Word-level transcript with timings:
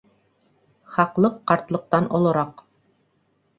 Хаҡлыҡ 0.95 1.37
ҡартлыҡтан 1.53 2.11
олораҡ. 2.21 2.67